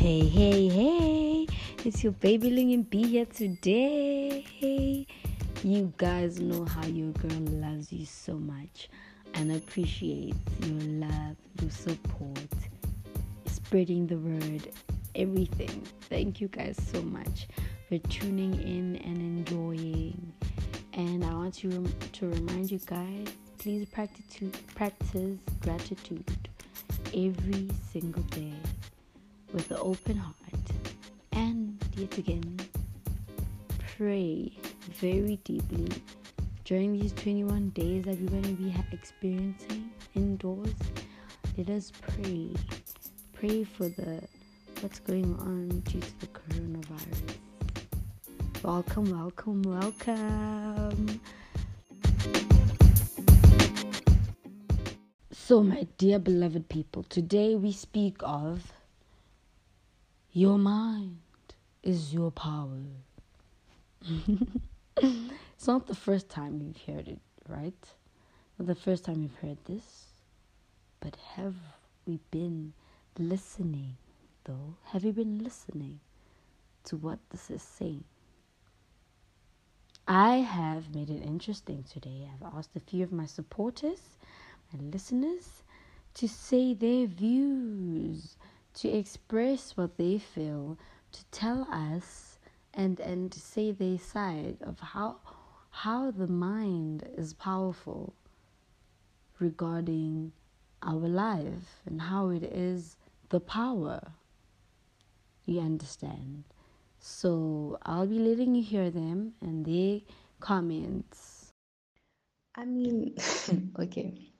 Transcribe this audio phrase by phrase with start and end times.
[0.00, 1.46] Hey, hey, hey,
[1.84, 5.06] it's your baby Ling and B here today.
[5.62, 8.88] You guys know how your girl loves you so much
[9.34, 12.38] and appreciates your love, your support,
[13.44, 14.72] spreading the word,
[15.16, 15.86] everything.
[16.08, 17.46] Thank you guys so much
[17.86, 20.32] for tuning in and enjoying.
[20.94, 23.26] And I want you to remind you guys
[23.58, 24.24] please practice,
[24.74, 26.48] practice gratitude
[27.12, 28.54] every single day
[29.52, 30.36] with an open heart.
[31.32, 32.58] And yet again,
[33.96, 34.52] pray
[35.00, 35.88] very deeply
[36.64, 40.74] during these 21 days that we're going to be experiencing indoors.
[41.56, 42.54] Let us pray.
[43.32, 44.22] Pray for the
[44.80, 47.36] what's going on due to the coronavirus.
[48.62, 51.20] Welcome, welcome, welcome.
[55.32, 58.72] So, my dear beloved people, today we speak of
[60.32, 61.18] your mind
[61.82, 62.84] is your power.
[64.96, 67.74] it's not the first time you've heard it, right?
[68.58, 70.06] Not the first time you've heard this.
[71.00, 71.54] But have
[72.06, 72.74] we been
[73.18, 73.96] listening,
[74.44, 74.76] though?
[74.84, 76.00] Have you been listening
[76.84, 78.04] to what this is saying?
[80.06, 82.28] I have made it interesting today.
[82.32, 84.00] I've asked a few of my supporters,
[84.72, 85.62] my listeners,
[86.14, 88.36] to say their views
[88.74, 90.78] to express what they feel,
[91.12, 92.38] to tell us
[92.74, 95.16] and and say their side of how
[95.70, 98.14] how the mind is powerful
[99.38, 100.32] regarding
[100.82, 102.96] our life and how it is
[103.30, 104.12] the power.
[105.46, 106.44] You understand?
[106.98, 110.00] So I'll be letting you hear them and their
[110.40, 111.50] comments.
[112.54, 113.14] I mean,
[113.78, 114.30] okay.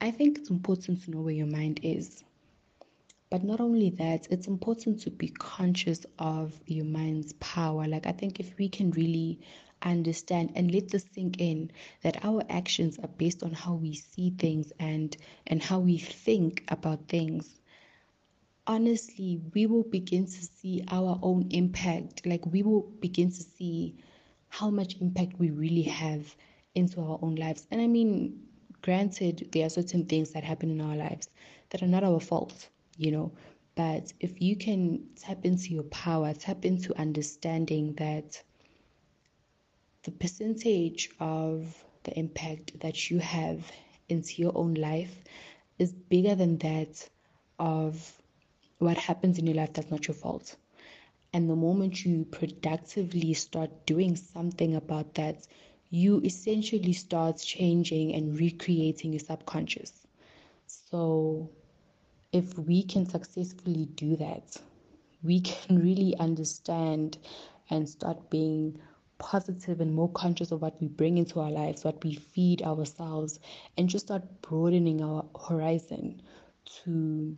[0.00, 2.24] I think it's important to know where your mind is.
[3.30, 7.86] But not only that, it's important to be conscious of your mind's power.
[7.86, 9.40] Like, I think if we can really
[9.82, 11.70] understand and let this sink in
[12.02, 16.64] that our actions are based on how we see things and and how we think
[16.68, 17.60] about things
[18.68, 22.26] honestly we will begin to see our own impact.
[22.26, 23.96] Like we will begin to see
[24.48, 26.34] how much impact we really have
[26.74, 27.66] into our own lives.
[27.70, 28.40] And i mean
[28.82, 31.28] granted there are certain things that happen in our lives
[31.70, 33.32] that are not our fault you know.
[33.76, 38.42] But if you can tap into your power, tap into understanding that
[40.02, 43.70] the percentage of the impact that you have
[44.08, 45.22] into your own life
[45.78, 47.08] is bigger than that
[47.58, 48.20] of
[48.78, 50.56] what happens in your life that's not your fault.
[51.32, 55.46] And the moment you productively start doing something about that,
[55.90, 60.06] you essentially start changing and recreating your subconscious.
[60.66, 61.50] So
[62.32, 64.56] if we can successfully do that,
[65.22, 67.18] we can really understand
[67.70, 68.80] and start being
[69.18, 73.40] positive and more conscious of what we bring into our lives, what we feed ourselves,
[73.76, 76.22] and just start broadening our horizon
[76.64, 77.36] to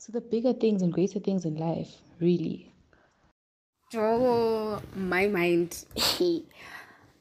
[0.00, 2.70] to the bigger things and greater things in life, really.
[3.94, 5.84] Oh, my mind.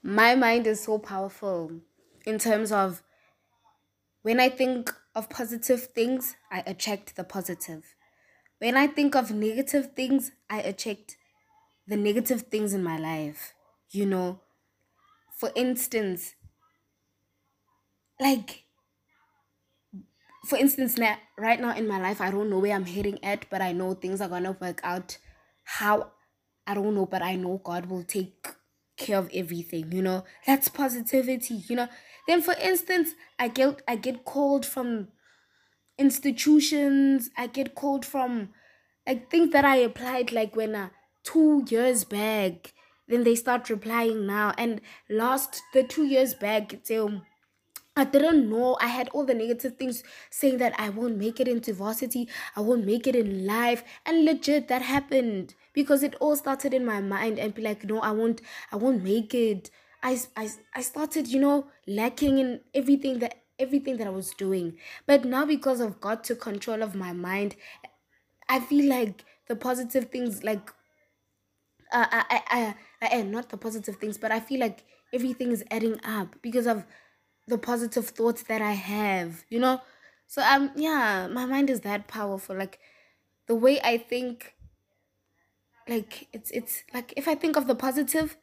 [0.04, 1.72] my mind is so powerful
[2.26, 3.02] in terms of
[4.22, 7.96] when I think of positive things, I attract the positive.
[8.60, 11.18] When I think of negative things, I attract
[11.88, 13.54] the negative things in my life.
[13.92, 14.40] You know,
[15.38, 16.36] for instance,
[18.20, 18.64] like,
[20.46, 23.50] for instance, now, right now in my life, I don't know where I'm heading at,
[23.50, 25.18] but I know things are gonna work out.
[25.64, 26.12] How
[26.66, 28.48] I don't know, but I know God will take
[28.98, 29.92] care of everything.
[29.92, 31.56] You know, that's positivity.
[31.70, 31.88] You know,
[32.28, 35.10] then, for instance, I get I get called from
[35.98, 37.30] institutions.
[37.38, 38.50] I get called from
[39.08, 40.90] like things that I applied like when uh,
[41.24, 42.74] two years back.
[43.08, 44.80] Then they start replying now, and
[45.10, 47.22] last the two years back, till
[47.96, 48.78] I didn't know.
[48.82, 52.62] I had all the negative things saying that I won't make it into varsity, I
[52.62, 53.84] won't make it in life.
[54.06, 58.00] And legit that happened because it all started in my mind and be like, no,
[58.00, 58.42] I won't
[58.72, 59.70] I won't make it.
[60.06, 64.78] I, I, I started, you know, lacking in everything that everything that I was doing.
[65.06, 67.56] But now because of God took control of my mind,
[68.50, 70.72] I feel like the positive things like
[71.92, 74.84] uh, I, I, I, I, not the positive things, but I feel like
[75.14, 76.86] everything is adding up because of
[77.48, 79.82] the positive thoughts that I have, you know?
[80.28, 82.56] So um yeah, my mind is that powerful.
[82.58, 82.80] Like
[83.48, 84.56] the way I think
[85.88, 88.38] like it's it's like if I think of the positive,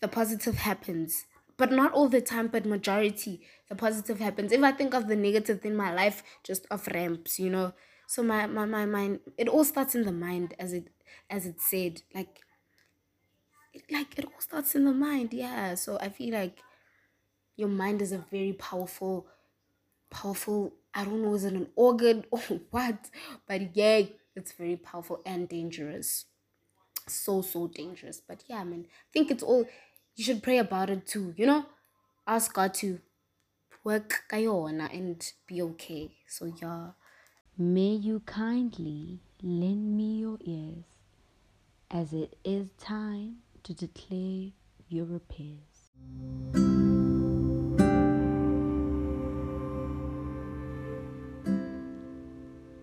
[0.00, 1.26] the positive happens.
[1.58, 4.52] But not all the time, but majority, the positive happens.
[4.52, 7.74] If I think of the negative in my life, just off ramps, you know.
[8.08, 10.88] So my, my, my mind, it all starts in the mind as it
[11.30, 12.02] as it said.
[12.14, 12.40] Like
[13.72, 15.74] it, like it all starts in the mind, yeah.
[15.74, 16.58] So I feel like
[17.56, 19.26] your mind is a very powerful,
[20.10, 22.40] powerful, I don't know, is it an organ or
[22.70, 23.10] what?
[23.46, 24.02] But yeah,
[24.36, 26.26] it's very powerful and dangerous.
[27.08, 28.20] So, so dangerous.
[28.26, 29.66] But yeah, I mean, I think it's all
[30.16, 31.66] you should pray about it too, you know?
[32.26, 33.00] Ask God to
[33.84, 36.12] work and be okay.
[36.28, 36.90] So yeah.
[37.58, 40.84] May you kindly lend me your ears,
[41.90, 44.52] as it is time to declare
[44.88, 45.58] your repairs.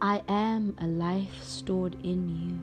[0.01, 2.59] I am a life stored in you,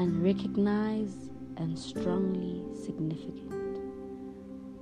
[0.00, 3.78] unrecognized and strongly significant,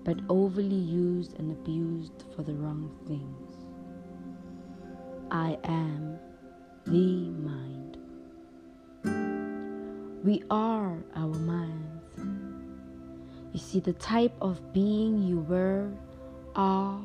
[0.04, 3.66] but overly used and abused for the wrong things.
[5.32, 6.20] I am
[6.86, 7.96] the mind.
[10.24, 12.20] We are our minds.
[13.52, 15.90] You see, the type of being you were,
[16.54, 17.00] are,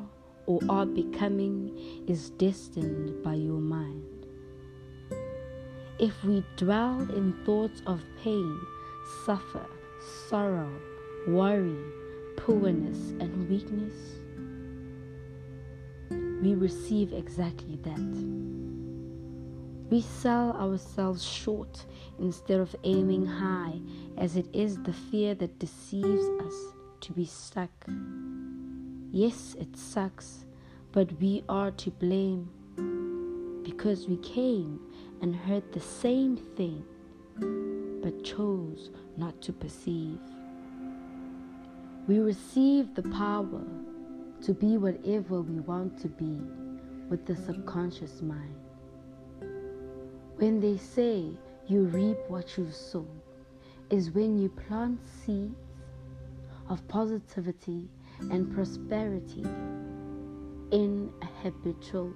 [0.46, 4.13] or are becoming is destined by your mind.
[5.98, 8.60] If we dwell in thoughts of pain,
[9.24, 9.64] suffer,
[10.28, 10.70] sorrow,
[11.28, 11.78] worry,
[12.36, 13.94] poorness, and weakness,
[16.42, 18.54] we receive exactly that.
[19.90, 21.86] We sell ourselves short
[22.18, 23.78] instead of aiming high,
[24.18, 26.54] as it is the fear that deceives us
[27.02, 27.70] to be stuck.
[29.12, 30.44] Yes, it sucks,
[30.90, 32.50] but we are to blame
[33.62, 34.80] because we came
[35.24, 36.84] and heard the same thing
[38.02, 40.18] but chose not to perceive.
[42.06, 43.64] We receive the power
[44.42, 46.38] to be whatever we want to be
[47.08, 48.54] with the subconscious mind.
[50.36, 51.30] When they say
[51.68, 53.06] you reap what you sow,
[53.88, 55.56] is when you plant seeds
[56.68, 57.88] of positivity
[58.30, 59.46] and prosperity
[60.70, 62.12] in a habitual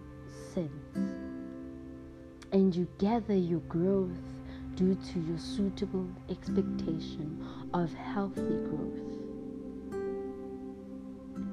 [0.52, 1.28] sense.
[2.53, 4.11] And you gather your growth
[4.75, 9.09] due to your suitable expectation of healthy growth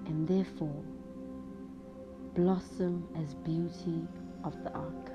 [0.06, 0.83] and therefore
[2.36, 4.07] blossom as beauty
[4.44, 5.12] of the ark.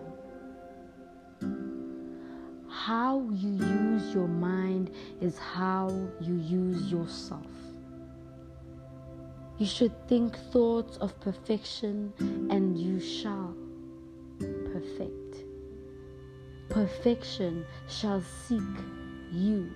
[2.68, 4.90] How you use your mind
[5.20, 5.88] is how
[6.20, 7.46] you use yourself.
[9.58, 13.54] You should think thoughts of perfection, and you shall
[14.72, 15.19] perfect.
[16.70, 18.62] Perfection shall seek
[19.32, 19.68] you,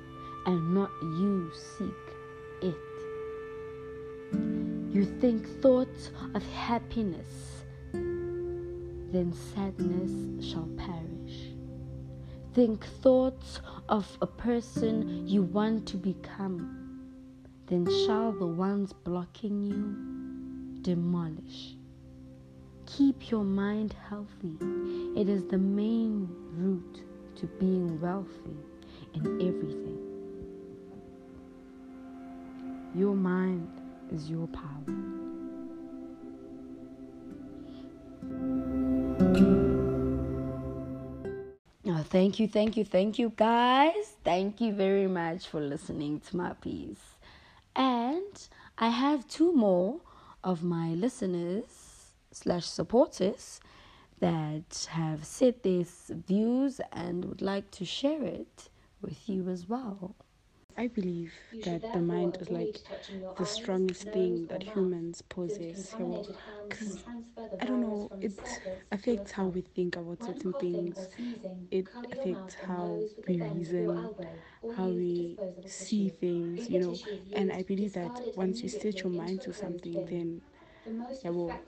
[0.47, 1.89] and not you seek
[2.63, 2.77] it.
[4.95, 11.51] You think thoughts of happiness, then sadness shall perish.
[12.55, 17.01] Think thoughts of a person you want to become,
[17.67, 19.97] then shall the ones blocking you
[20.83, 21.75] demolish.
[22.87, 24.57] Keep your mind healthy.
[25.17, 27.03] It is the main route
[27.37, 28.57] to being wealthy
[29.15, 29.99] in everything.
[32.95, 33.69] Your mind
[34.13, 34.95] is your power.
[41.87, 44.17] Oh, thank you, thank you, thank you, guys.
[44.25, 47.17] Thank you very much for listening to my piece.
[47.77, 50.01] And I have two more
[50.43, 53.61] of my listeners slash supporters
[54.25, 58.69] that have said these views and would like to share it
[59.03, 60.15] with you as well.
[60.77, 62.81] I believe that the mind is like
[63.37, 65.95] the strongest thing that humans possess.
[66.69, 66.99] Because
[67.61, 68.61] I don't know, it
[68.93, 71.09] affects how we think about certain things,
[71.71, 74.11] it affects how we reason,
[74.69, 77.01] how we see things, you know.
[77.33, 80.43] And I believe that once you set your mind to something, then
[81.23, 81.61] yeah, well,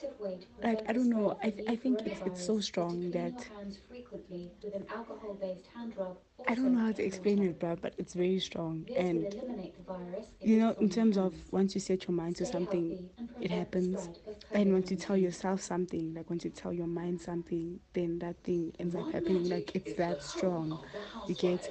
[0.62, 1.36] like I don't know.
[1.42, 3.50] I, th- I think it's it's so strong that
[6.46, 8.88] I don't know how to explain it, bro, but it's very strong.
[8.96, 9.36] And
[10.42, 12.98] you know, in terms of once you set your mind to something,
[13.40, 14.10] it happens.
[14.54, 18.42] And once you tell yourself something, like once you tell your mind something, then that
[18.44, 19.48] thing ends up happening.
[19.48, 20.80] Like it's that strong.
[21.26, 21.70] You get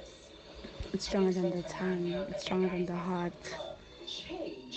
[0.92, 3.60] it's stronger than the tongue, it's stronger than the heart.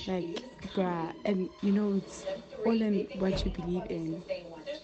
[0.06, 2.26] Like, bruh, and you know, it's
[2.66, 4.26] all in what you believe in,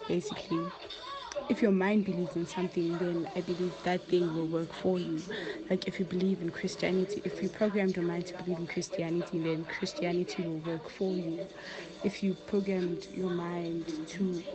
[0.07, 0.73] basically.
[1.49, 5.25] If your mind believes in something, then I believe that thing will work for you.
[5.69, 9.39] Like, if you believe in Christianity, if you programmed your mind to believe in Christianity,
[9.39, 11.47] then Christianity will work for you.
[12.03, 14.45] If you programmed your mind to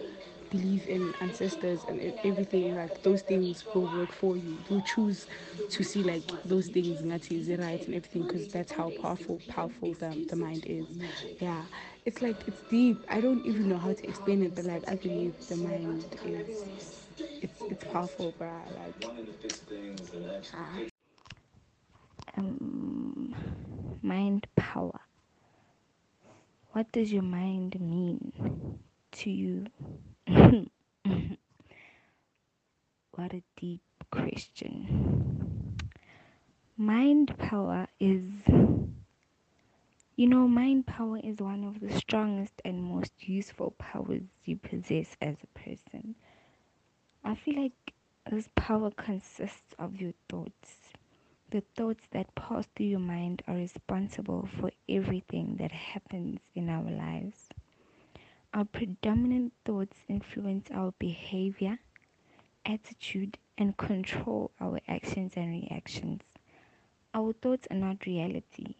[0.51, 4.59] believe in ancestors and everything, like those things will work for you.
[4.69, 5.27] You choose
[5.71, 9.41] to see like those things and that is right and everything because that's how powerful
[9.49, 10.87] powerful the, the mind is.
[11.39, 11.63] Yeah.
[12.05, 13.05] It's like it's deep.
[13.09, 16.65] I don't even know how to explain it, but like I believe the mind is
[17.41, 18.63] it's it's powerful, bruh.
[18.75, 19.11] Like
[20.55, 20.81] ah.
[22.37, 23.35] um,
[24.03, 25.01] mind power.
[26.73, 28.81] What does your mind mean
[29.13, 29.67] to you?
[33.13, 35.77] what a deep question.
[36.77, 38.23] Mind power is,
[40.17, 45.17] you know, mind power is one of the strongest and most useful powers you possess
[45.21, 46.15] as a person.
[47.25, 47.95] I feel like
[48.31, 50.93] this power consists of your thoughts.
[51.51, 56.91] The thoughts that pass through your mind are responsible for everything that happens in our
[56.91, 57.50] lives.
[58.53, 61.79] Our predominant thoughts influence our behavior,
[62.67, 66.23] attitude, and control our actions and reactions.
[67.15, 68.75] Our thoughts are not reality,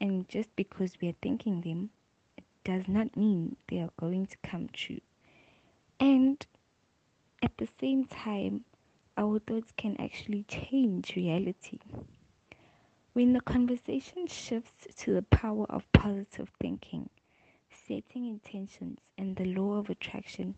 [0.00, 1.90] and just because we are thinking them,
[2.36, 5.00] it does not mean they are going to come true.
[6.00, 6.44] And
[7.42, 8.64] at the same time,
[9.16, 11.78] our thoughts can actually change reality.
[13.12, 17.10] When the conversation shifts to the power of positive thinking,
[17.86, 20.54] setting intentions, and the law of attraction,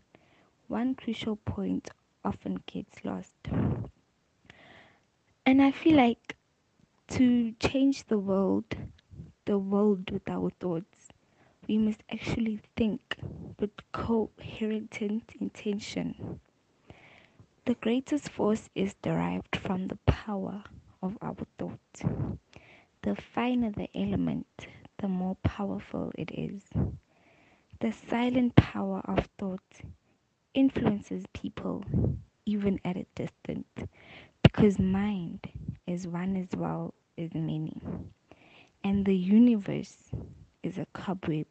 [0.67, 1.89] one crucial point
[2.23, 3.35] often gets lost.
[5.45, 6.35] And I feel like
[7.09, 8.75] to change the world,
[9.45, 11.09] the world with our thoughts,
[11.67, 13.17] we must actually think
[13.59, 16.39] with coherent intention.
[17.65, 20.63] The greatest force is derived from the power
[21.01, 22.03] of our thoughts.
[23.01, 24.67] The finer the element,
[24.97, 26.63] the more powerful it is.
[27.79, 29.61] The silent power of thought
[30.55, 31.83] influences people
[32.47, 33.67] even at a distance
[34.41, 35.47] because mind
[35.85, 37.79] is one as well as many.
[38.83, 40.09] And the universe
[40.63, 41.45] is a cobweb,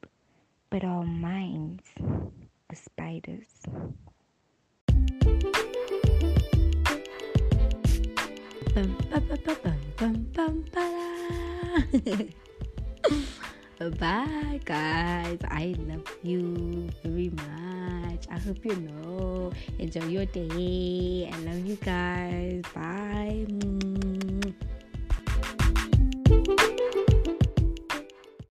[0.68, 3.47] but our minds are spiders.
[8.75, 8.97] Bum,
[10.35, 12.30] bum, bum.
[13.78, 15.38] Bye, guys.
[15.50, 18.25] I love you very much.
[18.30, 19.52] I hope you know.
[19.78, 21.28] Enjoy your day.
[21.30, 22.62] I love you guys.
[22.75, 23.96] Bye.